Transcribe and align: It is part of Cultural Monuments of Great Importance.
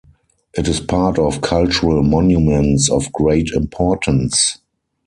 It 0.55 0.67
is 0.67 0.79
part 0.79 1.19
of 1.19 1.41
Cultural 1.41 2.01
Monuments 2.01 2.89
of 2.89 3.11
Great 3.13 3.49
Importance. 3.51 4.57